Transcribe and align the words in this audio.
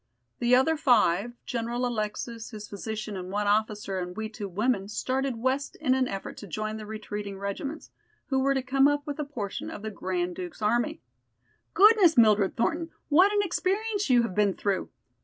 The 0.39 0.55
other 0.55 0.77
five, 0.77 1.33
General 1.45 1.85
Alexis, 1.85 2.49
his 2.49 2.67
physician, 2.67 3.15
and 3.15 3.29
one 3.29 3.45
officer 3.45 3.99
and 3.99 4.17
we 4.17 4.29
two 4.29 4.49
women 4.49 4.87
started 4.87 5.35
west 5.35 5.75
in 5.75 5.93
an 5.93 6.07
effort 6.07 6.37
to 6.37 6.47
join 6.47 6.77
the 6.77 6.87
retreating 6.87 7.37
regiments, 7.37 7.91
who 8.29 8.39
were 8.39 8.55
to 8.55 8.63
come 8.63 8.87
up 8.87 9.05
with 9.05 9.19
a 9.19 9.23
portion 9.25 9.69
of 9.69 9.83
the 9.83 9.91
Grand 9.91 10.35
Duke's 10.35 10.59
army." 10.63 11.03
"Goodness, 11.75 12.17
Mildred 12.17 12.55
Thornton, 12.57 12.89
what 13.09 13.31
an 13.31 13.43
experience 13.43 14.09
you 14.09 14.23
have 14.23 14.33
been 14.33 14.55
through!" 14.55 14.89